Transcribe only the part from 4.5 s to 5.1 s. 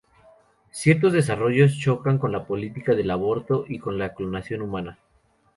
humana.